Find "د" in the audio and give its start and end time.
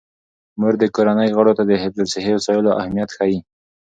0.79-0.83, 1.69-1.71